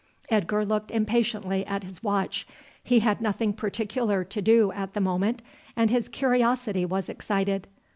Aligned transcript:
Edgar 0.31 0.65
looked 0.65 0.89
impatiently 0.89 1.63
at 1.67 1.83
his 1.83 2.01
watch. 2.01 2.47
He 2.83 3.01
had 3.01 3.21
nothing 3.21 3.53
particular 3.53 4.23
to 4.23 4.41
do 4.41 4.71
at 4.71 4.95
the 4.95 4.99
moment, 4.99 5.43
and 5.75 5.91
his 5.91 6.09
curiosity 6.09 6.85
was 6.85 7.07
excited. 7.07 7.67